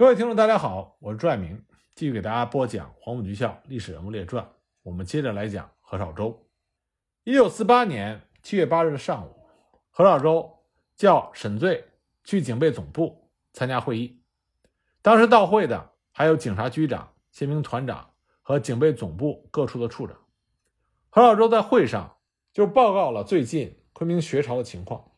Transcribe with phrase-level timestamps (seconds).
[0.00, 1.62] 各位听众，大家好，我是朱爱明，
[1.94, 4.42] 继续给大家播讲《黄埔军校历史人物列传》。
[4.82, 6.42] 我们接着来讲何绍周。
[7.22, 9.30] 一九四八年七月八日的上午，
[9.90, 10.64] 何绍周
[10.96, 11.84] 叫沈醉
[12.24, 14.22] 去警备总部参加会议。
[15.02, 20.16] 当时到会的还有警察局长、宪兵团长和警备总部各处的处长。
[21.10, 22.16] 何绍周在会上
[22.54, 25.10] 就报告了最近昆明学潮的情况，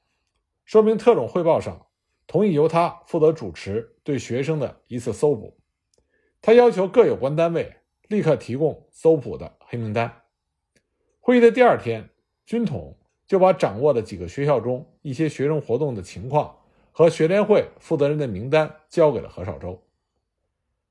[0.65, 1.87] 说明特种汇报上。
[2.27, 5.57] 同意由他负责主持对学生的一次搜捕，
[6.41, 7.77] 他要求各有关单位
[8.09, 10.23] 立刻提供搜捕的黑名单。
[11.21, 12.09] 会议的第二天，
[12.47, 16.59] 军统就把掌握的几个学校中一些学生活动的情况
[16.91, 19.83] 和学联会负责人的名单交给了何绍周。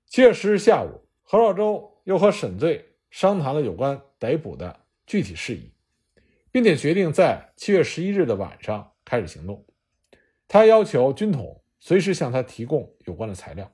[0.05, 5.71] 七月十日下午，何绍周又和沈醉商谈了有关逮捕的具体事宜，
[6.51, 9.65] 并且决定在七月十一日的晚上开始行动。
[10.53, 13.71] 他要求军统随时向他提供有关的材料。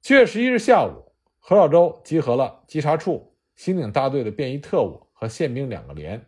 [0.00, 6.20] 七月十一日下午，何绍周集合了稽查处、刑警大队的便衣特务和宪兵两个连、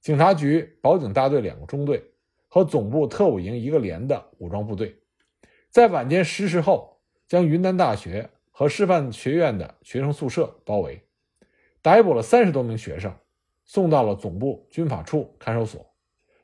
[0.00, 2.12] 警察局保警大队两个中队
[2.46, 4.96] 和总部特务营一个连的武装部队，
[5.70, 11.04] 在晚间十时后，将云南大学和师范学院的学生宿舍包围，
[11.82, 13.12] 逮捕了三十多名学生，
[13.64, 15.92] 送到了总部军法处看守所，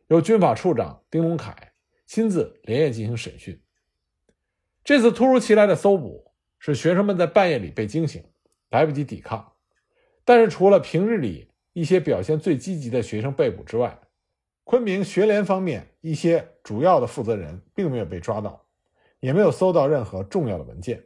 [0.08, 1.70] 由军法处长丁龙凯。
[2.14, 3.60] 亲自连夜进行审讯。
[4.84, 8.22] 这次突如其来的搜捕使学生们在半夜里被惊醒，
[8.70, 9.54] 来不及抵抗。
[10.24, 14.00] 但是，除了平日里一些表现最积极的学生被捕之外，
[14.62, 18.64] 昆明学联方面一些主要的负责人并没有被抓到，
[19.18, 21.04] 也没有搜到任何重要的文件。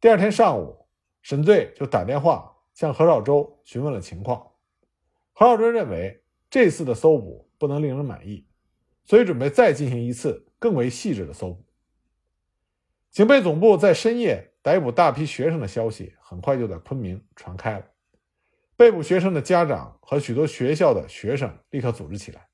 [0.00, 0.86] 第二天上午，
[1.20, 4.52] 沈醉就打电话向何绍周询问了情况。
[5.32, 8.46] 何绍周认为这次的搜捕不能令人满意。
[9.06, 11.64] 所以，准备再进行一次更为细致的搜捕。
[13.12, 17.86] 警备总部在深夜逮捕大批学生的消息很快就在昆明传开了。
[18.76, 22.48] 被捕学生的家长和许多学校的学生立刻组织起来，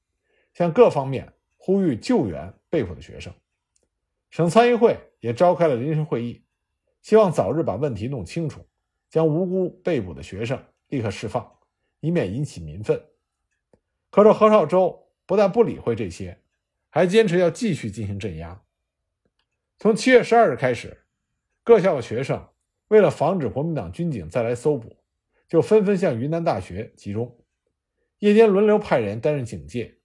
[0.52, 3.32] 向各方面呼吁救援被捕的学生。
[4.30, 6.44] 省参议会也召开了临时会议，
[7.00, 8.60] 希望早日把问题弄清楚，
[9.08, 11.50] 将无辜被捕的学生立刻释放，
[12.00, 13.02] 以免引起民愤。
[14.10, 16.38] 可是何绍周不但不理会这些。
[16.94, 18.62] 还坚持要继续进行镇压。
[19.78, 21.04] 从七月十二日开始，
[21.64, 22.50] 各校的学生
[22.88, 24.98] 为了防止国民党军警再来搜捕，
[25.48, 27.38] 就纷纷向云南大学集中。
[28.18, 30.00] 夜间轮流派人担任警戒，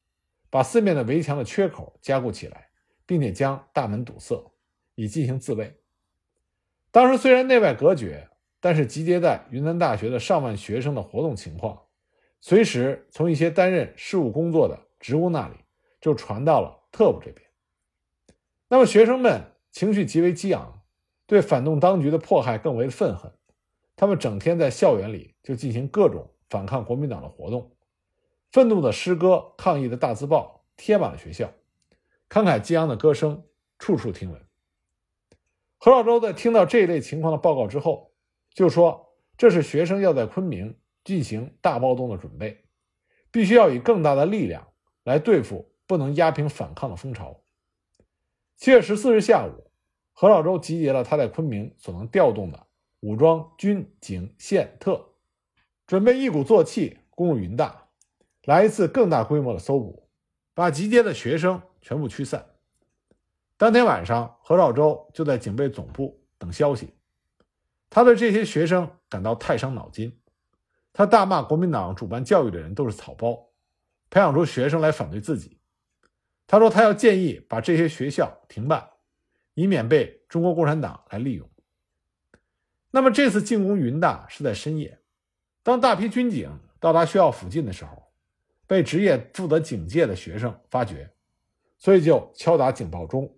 [0.49, 2.69] 把四面的围墙的缺口加固起来，
[3.05, 4.53] 并且将大门堵塞，
[4.95, 5.81] 以进行自卫。
[6.89, 8.29] 当时虽然内外隔绝，
[8.61, 11.83] 但是集结在云南大学的上万学生的活动情况，
[12.39, 15.55] 随时从一些担任事务工作的职务那里
[16.07, 16.75] 就传到了。
[16.90, 17.45] 特务这边，
[18.69, 19.41] 那么学生们
[19.72, 20.81] 情绪极为激昂，
[21.28, 23.31] 对反动当局的迫害更为愤恨。
[23.95, 27.75] 他们整天在校园里就进行各种反抗国民党的活动，
[28.51, 31.51] 愤怒的诗歌、抗议的大字报贴满了学校，
[32.29, 33.44] 慷慨激昂的歌声
[33.78, 34.41] 处处听闻。
[35.78, 38.13] 何老周在听到这一类情况的报告之后，
[38.56, 42.63] 就说：“这是学生要在昆明进行大暴动的准备，
[43.29, 44.68] 必须要以更大的力量
[45.03, 47.41] 来对付。”不能压平反抗的风潮。
[48.57, 49.71] 七月十四日下午，
[50.11, 52.67] 何绍周集结了他在昆明所能调动的
[52.99, 55.13] 武装军警宪特，
[55.87, 57.87] 准备一鼓作气攻入云大，
[58.43, 60.09] 来一次更大规模的搜捕，
[60.53, 62.45] 把集结的学生全部驱散。
[63.55, 66.93] 当天晚上，何绍周就在警备总部等消息。
[67.89, 70.19] 他对这些学生感到太伤脑筋，
[70.91, 73.49] 他大骂国民党主办教育的人都是草包，
[74.09, 75.56] 培养出学生来反对自己。
[76.47, 78.89] 他说：“他要建议把这些学校停办，
[79.53, 81.47] 以免被中国共产党来利用。”
[82.89, 84.97] 那么这次进攻云大是在深夜，
[85.61, 86.49] 当大批军警
[86.79, 88.01] 到达学校附近的时候，
[88.65, 91.11] 被职业负责警戒的学生发觉，
[91.77, 93.37] 所以就敲打警报钟。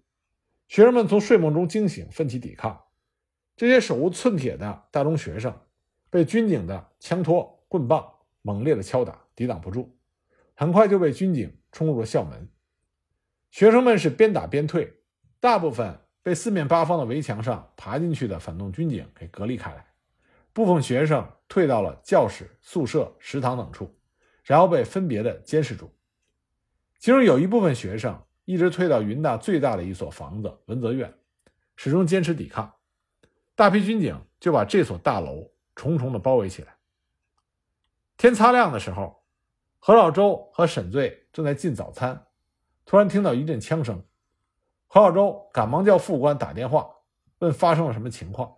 [0.67, 2.79] 学生们从睡梦中惊醒，奋起抵抗。
[3.55, 5.59] 这些手无寸铁的大中学生
[6.11, 8.07] 被军警的枪托、棍棒
[8.43, 9.97] 猛烈的敲打，抵挡不住，
[10.53, 12.47] 很快就被军警冲入了校门。
[13.51, 15.01] 学生们是边打边退，
[15.39, 19.85] 大部分被四面八方的围墙上爬进去的反动军警给隔离开来，
[20.53, 23.93] 部分学生退到了教室、宿舍、食堂等处，
[24.43, 25.91] 然后被分别的监视住。
[26.99, 31.11] 其中有一部分学生一直退到云大最大的一所房子文泽院，
[31.75, 32.71] 始终坚持抵抗。
[33.55, 36.75] 大批军警就把这所大楼重重的包围起来。
[38.15, 39.23] 天擦亮的时候，
[39.79, 42.25] 何老周和沈醉正在进早餐。
[42.89, 44.01] 突然听到一阵枪声，
[44.87, 46.89] 何小舟赶忙叫副官打电话，
[47.37, 48.55] 问发生了什么情况，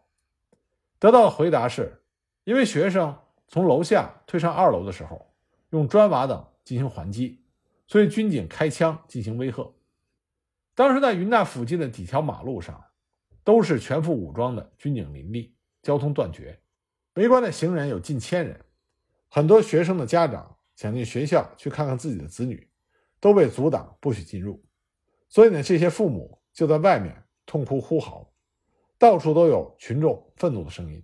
[1.00, 2.01] 得到的回答是，
[2.45, 3.13] 因为学生
[3.50, 5.33] 从楼下推上二楼的时候，
[5.72, 7.44] 用砖瓦等进行还击，
[7.88, 9.69] 所以军警开枪进行威吓。
[10.75, 12.81] 当时在云大附近的几条马路上，
[13.44, 16.57] 都是全副武装的军警林立，交通断绝，
[17.16, 18.63] 围观的行人有近千人，
[19.28, 22.66] 很多学生的家长想进学校去看看自己的子女，
[23.21, 24.62] 都被阻挡不许进入，
[25.29, 28.29] 所以呢，这些父母就在外面痛哭呼嚎，
[28.97, 31.01] 到处都有群众愤怒的声音。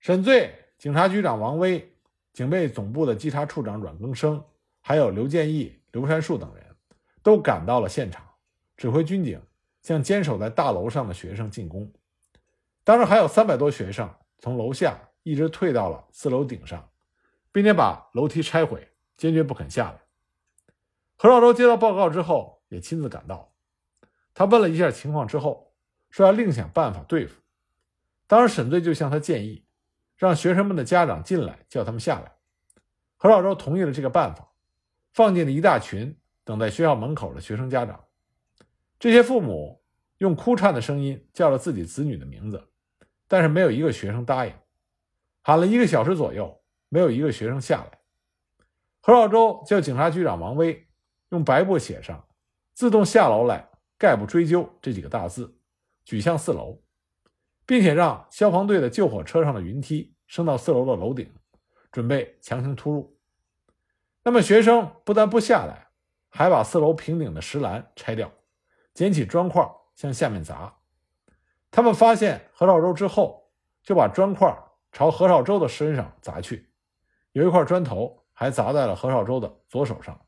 [0.00, 1.96] 沈醉警察局长王威、
[2.32, 4.44] 警备总部的稽查处长阮更生，
[4.80, 6.66] 还有刘建义、刘山树等人，
[7.22, 8.22] 都赶到了现场，
[8.76, 9.40] 指挥军警
[9.82, 11.90] 向坚守在大楼上的学生进攻。
[12.82, 16.86] 当时还有三百多学生从楼下一直退到了四楼顶上，
[17.52, 20.03] 并且把楼梯拆毁，坚决不肯下来。
[21.24, 23.50] 何绍周接到报告之后，也亲自赶到。
[24.34, 25.72] 他问了一下情况之后，
[26.10, 27.40] 说要另想办法对付。
[28.26, 29.64] 当时沈醉就向他建议。
[30.18, 32.32] 让学生们的家长进来，叫他们下来。
[33.16, 34.52] 何绍周同意了这个办法，
[35.14, 38.04] 放进了一大群等在学校门口的学生家长。
[38.98, 39.82] 这些父母
[40.18, 42.68] 用哭颤的声音叫了自己子女的名字，
[43.26, 44.52] 但是没有一个学生答应。
[45.40, 47.98] 喊了一个小时左右，没有一个学生下来。
[49.00, 50.83] 何绍周叫警察局长王威
[51.34, 52.26] 用白布写上
[52.72, 55.58] “自动下楼来，概不追究”这几个大字，
[56.04, 56.80] 举向四楼。
[57.66, 61.32] 并且让消防队的救火车上的云梯升到四楼的楼顶，
[61.90, 63.18] 准备强行突入。
[64.22, 65.88] 那么学生不但不下来，
[66.28, 68.30] 还把四楼平顶的石栏拆掉，
[68.92, 70.76] 捡起砖块向下面砸。
[71.70, 73.50] 他们发现何绍周之后，
[73.82, 74.54] 就把砖块
[74.92, 76.70] 朝何绍周的身上砸去，
[77.32, 80.20] 有一块砖头还砸在了何绍周的左手上。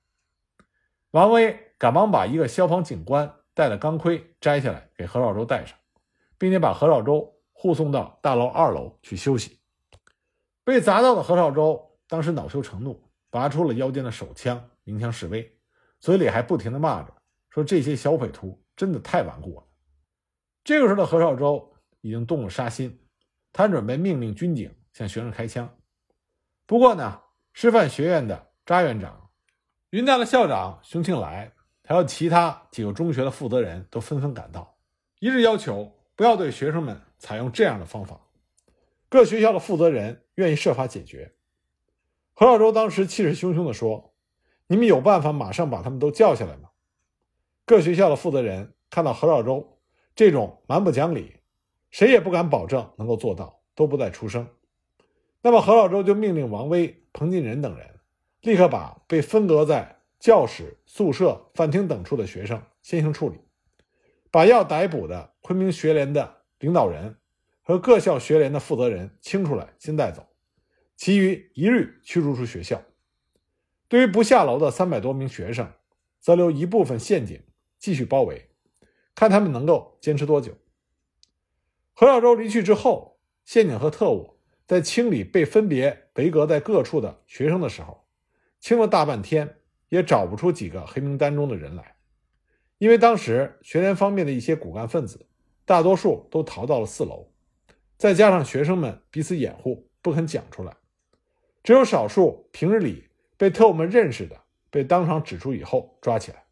[1.11, 5.76] 王威赶忙把一个消防警官戴的钢盔摘下来给何绍周戴上。
[6.38, 9.58] 并且把何绍周护送到大楼二楼去休息。
[10.64, 15.58] 被砸到的何绍周当时恼羞成怒，拔出了腰间的手枪，鸣枪示威，
[15.99, 17.14] 嘴里还不停地骂着，
[17.49, 19.64] 说这些小匪徒真的太顽固了。
[20.62, 23.00] 这个时候的何绍周已经动了杀心，
[23.53, 25.69] 他准备命令军警向学生开枪。
[26.67, 27.23] 不过呢，
[27.55, 29.25] 师范学院的扎院长、
[29.90, 31.52] 云大的校长熊庆来，
[31.84, 34.76] 还有其他几个中学的负责人都纷纷赶到，
[35.20, 35.92] 一致要求。
[36.16, 38.18] 不要对学生们采用这样的方法。
[39.10, 41.34] 各学校的负责人愿意设法解决。
[42.32, 44.14] 何绍周当时气势汹汹地说
[44.66, 46.70] ：“你们有办法马上把他们都叫下来吗？”
[47.66, 49.78] 各学校的负责人看到何绍周
[50.14, 51.34] 这种蛮不讲理，
[51.90, 54.48] 谁也不敢保证能够做到，都不再出声。
[55.42, 57.95] 那么何绍周就命令王威、彭进仁等人
[58.46, 63.40] 立刻把被分隔在教室、宿舍、饭厅等处的学生先行处理。
[64.31, 67.16] 把要逮捕的昆明学联的领导人
[67.60, 70.28] 和各校学联的负责人清出来，先带走，
[70.94, 72.81] 其余一律驱逐出学校。
[73.88, 75.69] 对于不下楼的三百多名学生，
[76.20, 77.43] 则留一部分陷阱
[77.81, 78.50] 继续包围，
[79.16, 80.52] 看他们能够坚持多久。
[81.94, 84.38] 何耀周离去之后，陷阱和特务
[84.69, 88.06] 在清理被分别围隔在各处的学生的时候，
[88.66, 89.58] 清了大半天，
[89.90, 91.94] 也找不出几个黑名单中的人来。
[92.78, 95.28] 因为当时学联方面的一些骨干分子，
[95.64, 97.30] 大多数都逃到了四楼，
[97.96, 100.76] 再加上学生们彼此掩护，不肯讲出来，
[101.62, 104.36] 只有少数平日里被特务们认识的，
[104.69, 106.43] 被当场指出以后抓起来，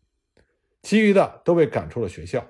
[0.83, 2.47] 其余的都被赶出了学校。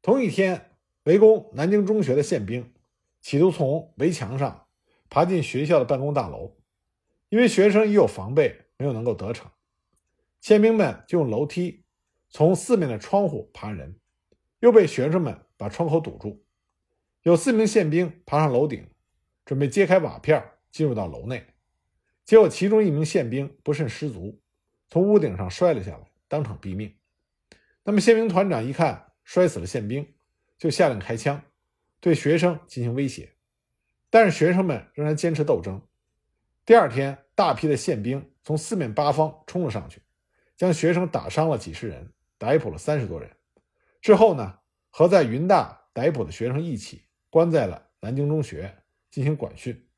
[0.00, 0.70] 同一天，
[1.02, 2.72] 围攻南京中学的宪兵
[3.20, 4.64] 企图从围墙上
[5.10, 6.54] 爬进学校的办公大楼，
[7.28, 9.50] 因为学生已有防备，没有能够得逞，
[10.40, 11.84] 宪兵们就用楼梯。
[12.30, 13.98] 从四面的窗户爬人，
[14.60, 16.44] 又被学生们把窗口堵住。
[17.22, 18.86] 有四名宪兵爬上楼顶，
[19.44, 21.46] 准备揭开瓦片进入到楼内，
[22.24, 24.40] 结果其中一名宪兵不慎失足，
[24.88, 26.94] 从屋顶上摔了下来，当场毙命。
[27.82, 30.14] 那么宪兵团长一看摔死了宪兵，
[30.58, 31.42] 就下令开枪，
[32.00, 33.32] 对学生进行威胁。
[34.10, 35.80] 但是学生们仍然坚持斗争。
[36.68, 40.02] 第二天，大批的宪兵从四面八方冲了上去，
[40.54, 42.12] 将学生打伤了几十人。
[42.36, 43.34] 逮捕了三十多人，
[44.02, 44.58] 之后呢，
[44.90, 49.88] 和在云大逮捕的学生一起关在了南京中学进行管训。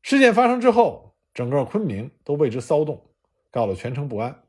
[0.00, 3.10] 事件发生之后，整个昆明都为之骚动，
[3.50, 4.42] 搞得全城不安。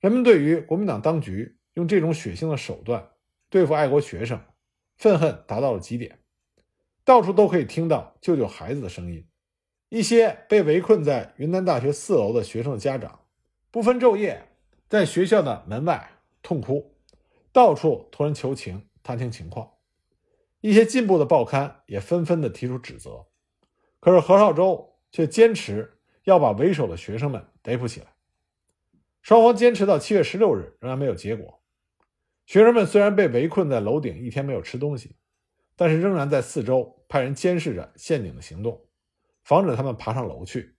[0.00, 3.08] 人们对于国民党当局用这种血腥的手段
[3.48, 4.40] 对付爱国学生，
[4.96, 6.18] 愤恨达到了极点。
[7.04, 9.24] 到处都可以听到救救孩子的声音。
[9.92, 13.26] 一些被围困在云南大学四楼的学生的家长，
[13.70, 14.48] 不分昼夜。
[14.88, 16.96] 在学校的门外痛哭，
[17.52, 19.70] 到处托人求情，探听情况。
[20.62, 23.26] 一些进步的报刊也纷纷的提出指责，
[24.00, 28.06] 可是何绍周却坚持要把为首的学生们逮捕起来。
[29.20, 31.60] 双方坚持到七月十六日，仍然没有结果。
[32.46, 35.16] 学生们虽然被围困在楼顶，一天没有吃东西，
[35.76, 38.82] 但是仍然在四周派人监视着陷阱的行动，
[39.42, 40.76] 防止他们爬上楼去。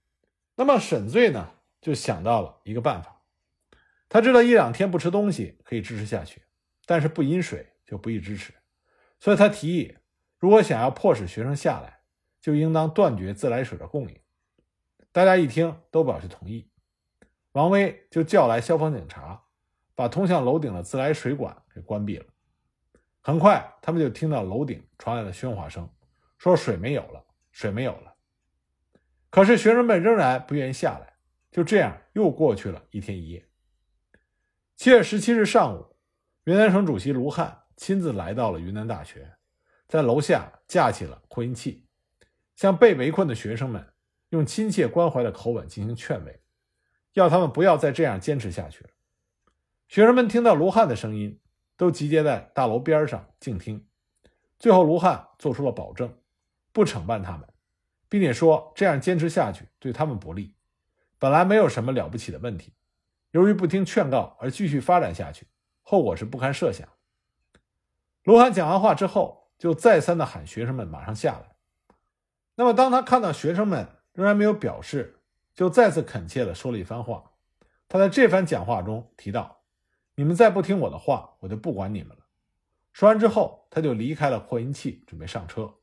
[0.55, 1.51] 那么沈醉呢，
[1.81, 3.21] 就想到了一个办法。
[4.09, 6.43] 他知道一两天不吃东西可以支持下去，
[6.85, 8.53] 但是不饮水就不易支持。
[9.19, 9.97] 所以他提议，
[10.37, 12.01] 如果想要迫使学生下来，
[12.39, 14.19] 就应当断绝自来水的供应。
[15.11, 16.69] 大家一听都表示同意。
[17.53, 19.43] 王威就叫来消防警察，
[19.95, 22.25] 把通向楼顶的自来水管给关闭了。
[23.21, 25.89] 很快，他们就听到楼顶传来了喧哗声，
[26.37, 28.12] 说水没有了，水没有了。
[29.33, 31.15] 可是学生们仍然不愿意下来。
[31.49, 33.47] 就这样，又过去了一天一夜。
[34.75, 35.95] 七月十七日上午，
[36.43, 37.61] 云南省主席卢汉。
[37.75, 39.33] 亲自来到了云南大学，
[39.87, 41.87] 在楼下架起了扩音器，
[42.55, 43.91] 向被围困的学生们
[44.29, 46.43] 用亲切关怀的口吻进行劝慰，
[47.13, 48.91] 要他们不要再这样坚持下去了。
[49.87, 51.39] 学生们听到卢汉的声音，
[51.75, 53.87] 都集结在大楼边上静听。
[54.59, 56.15] 最后，卢汉做出了保证，
[56.71, 57.49] 不惩办他们，
[58.13, 60.53] 并且说这样坚持下去对他们不利。
[61.17, 62.71] 本来没有什么了不起的问题，
[63.31, 65.47] 由于不听劝告而继续发展下去，
[65.81, 66.87] 后果是不堪设想。
[68.21, 71.55] 卢汉讲完话之后，就再三的喊学生们马上下来。
[72.53, 75.19] 那么，当他看到学生们仍然没有表示，
[75.55, 77.31] 就再次恳切的说了一番话。
[77.87, 79.63] 他在这番讲话中提到
[80.13, 82.23] ：“你们再不听我的话，我就不管你们了。”
[82.93, 85.73] 说完之后，他就离开了扩音器，准备上车。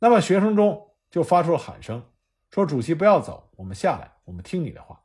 [0.00, 2.02] 那么，学生中就发出了喊声，
[2.50, 5.00] 说：“主席不要走，我们下来，我们听你的话。”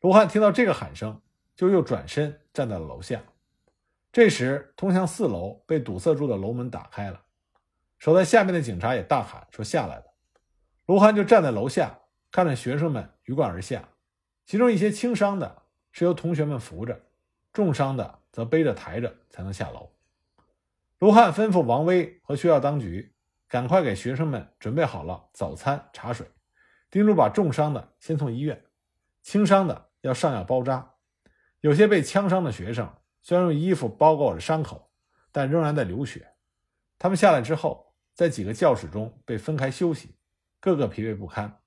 [0.00, 1.20] 卢汉听到这个喊声，
[1.54, 3.22] 就又转身站在了楼下。
[4.10, 7.22] 这时，通向四楼被堵塞住的楼门打开了，
[7.98, 10.04] 守在下面的警察也大喊说：“下来了。”
[10.86, 12.00] 卢汉就站在楼下，
[12.30, 13.88] 看着学生们鱼贯而下，
[14.44, 17.00] 其中一些轻伤的是由同学们扶着，
[17.52, 19.90] 重伤的则背着抬着才能下楼。
[20.98, 23.11] 卢汉吩咐王威和学校当局
[23.52, 26.26] 赶快给学生们准备好了早餐、茶水，
[26.90, 28.64] 叮嘱把重伤的先送医院，
[29.20, 30.94] 轻伤的要上药包扎，
[31.60, 32.90] 有些被枪伤的学生。
[33.20, 34.90] 虽然用衣服包裹着伤口，
[35.30, 36.32] 但仍然在流血。
[36.98, 40.16] 他们下来之后，在几个教室中被分开休息，
[40.58, 41.60] 个个疲惫不堪。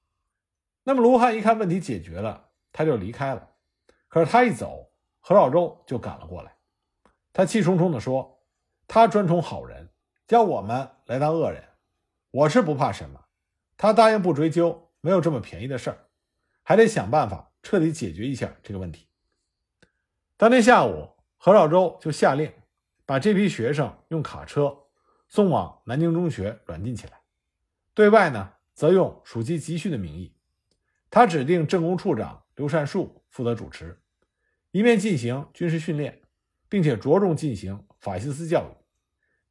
[0.81, 3.47] 那么卢汉一看问题解决了，他就离开了。
[4.07, 6.55] 可是他一走，何老周就赶了过来。
[7.31, 8.41] 他气冲冲地说
[8.89, 9.91] ：“他专宠好人，
[10.27, 11.63] 叫我们来当恶人。
[12.35, 13.25] 我是不怕什么。
[13.77, 15.97] 他答应不追究，没有这么便宜的事儿，
[16.63, 19.07] 还得想办法彻底解决一下这个问题。”
[20.37, 21.15] 当天下午。
[21.37, 22.51] 何绍周就下令，
[23.05, 24.75] 把这批学生用卡车
[25.27, 27.21] 送往南京中学软禁起来。
[27.93, 30.35] 对外呢，则用暑期集训的名义，
[31.11, 34.01] 他指定政工处长刘善树负责主持，
[34.71, 36.19] 一面进行军事训练，
[36.67, 38.73] 并且着重进行法西斯教育，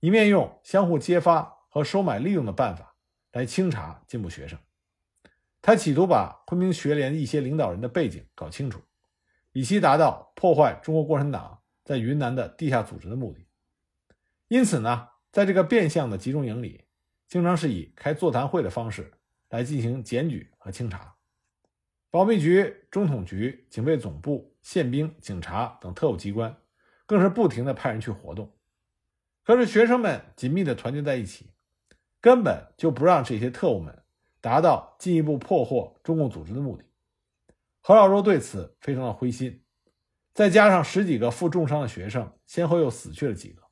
[0.00, 2.94] 一面用相互揭发和收买利用的办法
[3.32, 4.56] 来清查进步学生。
[5.60, 8.80] 他企图把昆明学联一些领导人的背景搞清楚，
[9.50, 11.62] 以期达到破坏中国共产党。
[11.82, 13.46] 在云南的地下组织的目的，
[14.48, 16.84] 因此呢，在这个变相的集中营里，
[17.26, 19.12] 经常是以开座谈会的方式
[19.50, 21.16] 来进行检举和清查。
[22.08, 26.56] 保密局、中统局、警备总部、宪兵、警察等特务机关，
[27.04, 28.56] 更是不停地派人去活动。
[29.42, 31.50] 可是学生们紧密地团结在一起，
[32.24, 34.02] 根本就不让这些特务们
[34.40, 36.82] 达到进一步破获中共组织的目的。
[37.82, 39.62] 何老周对此非常的灰心。
[40.32, 43.62] 再加上十几个负重伤的学生，先后又死去了几个，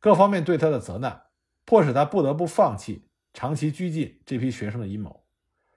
[0.00, 1.22] 各方面对他的责难，
[1.64, 5.24] 迫使他不得不放弃长期拘禁这批学生的阴谋。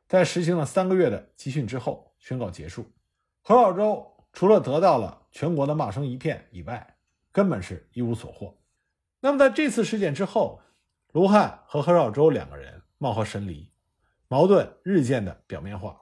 [0.09, 2.85] 在实行了三个月的集训之后，宣告结束。
[3.41, 6.97] 何老周除了得到了全国的骂声一片以外，
[7.31, 8.57] 根本是一无所获。
[9.21, 10.59] 那么在这次事件之后，
[11.11, 13.69] 卢汉和何绍周两个人貌合神离，
[14.29, 16.01] 矛盾日渐的表面化。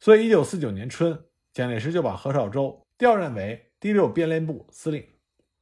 [0.00, 2.84] 所以，一九四九年春，蒋介石就把何绍周。
[2.98, 5.06] 调任为第六编练部司令，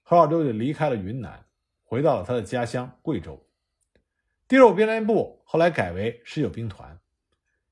[0.02, 1.44] 何绍周就离开了云南，
[1.82, 3.46] 回到了他的家乡贵州。
[4.48, 6.98] 第六编练部后来改为十九兵团。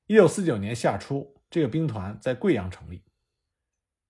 [0.05, 3.03] 一九四九年夏初，这个兵团在贵阳成立。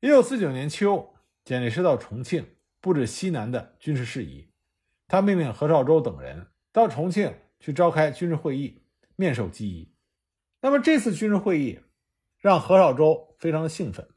[0.02, 1.14] 一九四九年秋，
[1.46, 4.50] 蒋介石到重庆布置西南的军事事宜，
[5.08, 8.82] 他命令何绍周等人到重庆去召开军事会议，
[9.16, 9.92] 面授机宜。
[10.62, 11.80] 那么这次军事会议
[12.38, 14.08] 让何绍周非常的兴奋。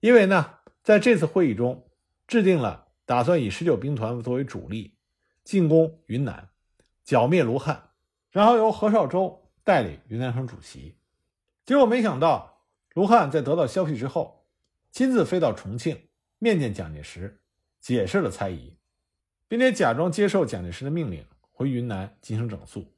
[0.00, 1.88] 因为呢，在这次会议中，
[2.26, 4.96] 制定了打算以十九兵团作为主力，
[5.42, 6.48] 进攻云南，
[7.04, 7.90] 剿灭卢汉，
[8.30, 10.96] 然后由何绍周代理云南省主席。
[11.64, 12.62] 结果没想到，
[12.94, 14.46] 卢汉在得到消息之后，
[14.92, 17.40] 亲自飞到重庆面见蒋介石，
[17.80, 18.76] 解释了猜疑，
[19.48, 21.24] 并且假装接受蒋介石的命令
[21.56, 22.92] 回云南进行整肃。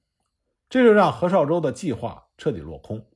[0.68, 3.06] 这就让何绍周的计划彻底落空，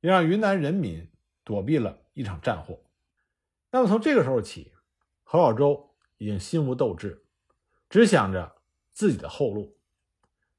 [0.00, 1.08] 也让云南人民
[1.44, 2.80] 躲避了一场战祸。
[3.70, 4.72] 那么从这个时候起，
[5.22, 7.24] 何绍周已经心无斗志，
[7.88, 8.56] 只想着
[8.92, 9.78] 自己的后路。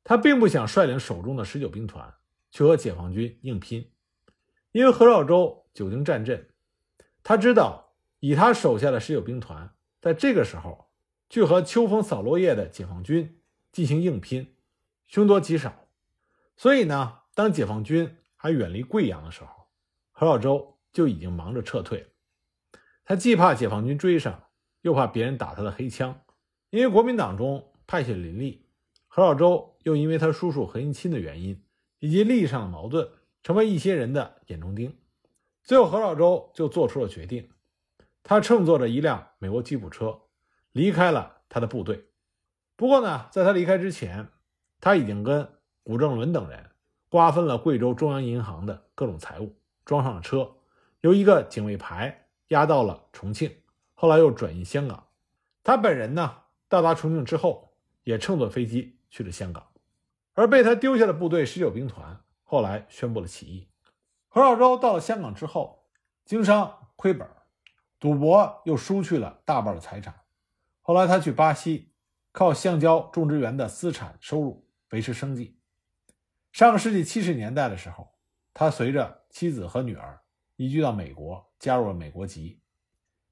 [0.04, 2.16] 他并不想率领手中的十九兵团
[2.50, 3.92] 去和解放军硬拼，
[4.72, 6.50] 因为何绍周久经战阵，
[7.22, 10.90] 他知道以他手下的十九兵团在这个时候
[11.30, 13.41] 去和秋风扫落叶的解放军
[13.72, 14.56] 进行硬拼，
[15.08, 15.88] 凶多吉少。
[16.56, 19.68] 所以呢，当解放军还远离贵阳的时候，
[20.12, 22.12] 何老周就已经忙着撤退。
[23.04, 24.44] 他既怕解放军追上，
[24.82, 26.22] 又怕别人打他的黑枪。
[26.70, 28.66] 因为国民党中派系林立，
[29.08, 31.64] 何老周又因为他叔叔何应钦的原因
[32.00, 33.10] 以及利益上的矛盾，
[33.44, 34.98] 成为一些人的眼中钉。
[35.64, 37.50] 最后，何老周就做出了决定，
[38.24, 40.22] 他乘坐着一辆美国吉普车
[40.72, 42.11] 离开了他的部队。
[42.82, 44.28] 不过呢，在他离开之前，
[44.80, 45.48] 他已经跟
[45.84, 46.72] 古正伦等人
[47.10, 50.56] 瓜分了贵州中央银行的各种财物，装上了车，
[51.02, 53.56] 由一个警卫排押到了重庆，
[53.94, 55.06] 后来又转移香港。
[55.64, 59.64] 他本人呢，到达重庆之后，也乘坐飞机去了香港。
[60.34, 63.68] 而被他丢下的部队十九兵团后来宣布了起义。
[64.28, 65.86] 何绍周到了香港之后，
[66.26, 67.30] 经商亏本，
[68.00, 70.22] 赌博又输去了大半的财产。
[70.82, 71.91] 后来他去巴西，
[72.32, 75.58] 靠橡胶种植园的私产收入维持生计。
[76.52, 78.16] 上个世纪七十年代的时候，
[78.54, 80.22] 他随着妻子和女儿
[80.56, 82.62] 移居到美国，加入了美国籍。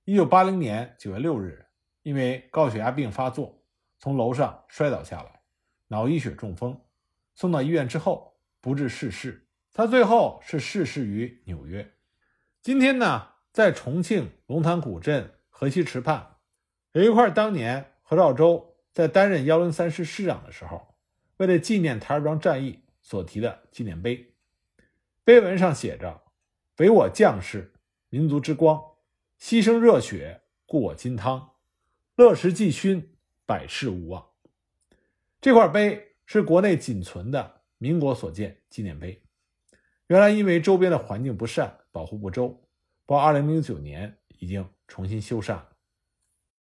[0.05, 1.67] 一九八零年九月六日，
[2.01, 3.63] 因为高血压病发作，
[3.99, 5.41] 从楼上摔倒下来，
[5.87, 6.81] 脑溢血中风，
[7.35, 9.47] 送到医院之后不治逝世。
[9.71, 11.93] 他最后是逝世于纽约。
[12.61, 16.37] 今天呢，在重庆龙潭古镇河西池畔，
[16.91, 20.95] 有一块当年何兆周在担任幺零三师师长的时候，
[21.37, 22.81] 为了纪念台儿庄战役。
[23.01, 24.33] 所提的纪念碑，
[25.23, 26.21] 碑文上写着
[26.77, 27.73] ：“唯我将士，
[28.09, 28.79] 民族之光，
[29.39, 31.53] 牺牲热血，故我金汤，
[32.17, 33.15] 乐时继勋，
[33.47, 34.23] 百世无忘。”
[35.41, 39.23] 这块碑是国内仅存的民国所建纪念碑。
[40.05, 42.63] 原来因为周边的环境不善，保护不周，
[43.07, 45.69] 到二零零九年已经重新修缮了。